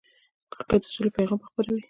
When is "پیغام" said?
1.17-1.39